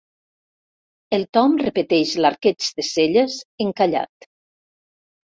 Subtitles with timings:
[1.17, 3.35] El Tom repeteix l'arqueig de celles,
[3.67, 4.27] encallat.